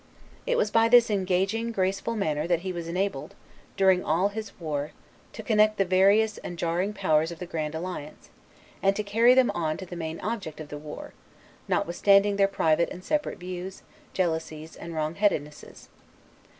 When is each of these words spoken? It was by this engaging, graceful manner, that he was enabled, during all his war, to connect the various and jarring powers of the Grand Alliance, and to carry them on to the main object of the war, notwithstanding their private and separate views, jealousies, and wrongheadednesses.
It 0.47 0.57
was 0.57 0.71
by 0.71 0.89
this 0.89 1.11
engaging, 1.11 1.71
graceful 1.71 2.15
manner, 2.15 2.47
that 2.47 2.61
he 2.61 2.73
was 2.73 2.87
enabled, 2.87 3.35
during 3.77 4.03
all 4.03 4.29
his 4.29 4.51
war, 4.59 4.93
to 5.33 5.43
connect 5.43 5.77
the 5.77 5.85
various 5.85 6.39
and 6.39 6.57
jarring 6.57 6.91
powers 6.91 7.31
of 7.31 7.37
the 7.37 7.45
Grand 7.45 7.75
Alliance, 7.75 8.31
and 8.81 8.95
to 8.95 9.03
carry 9.03 9.35
them 9.35 9.51
on 9.51 9.77
to 9.77 9.85
the 9.85 9.95
main 9.95 10.19
object 10.21 10.59
of 10.59 10.69
the 10.69 10.79
war, 10.79 11.13
notwithstanding 11.67 12.37
their 12.37 12.47
private 12.47 12.89
and 12.89 13.03
separate 13.03 13.37
views, 13.37 13.83
jealousies, 14.15 14.75
and 14.75 14.95
wrongheadednesses. 14.95 15.87